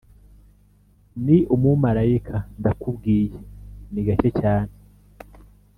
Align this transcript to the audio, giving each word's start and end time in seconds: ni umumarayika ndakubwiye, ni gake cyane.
ni 1.25 1.37
umumarayika 1.55 2.35
ndakubwiye, 2.59 3.37
ni 3.91 4.01
gake 4.07 4.29
cyane. 4.39 4.73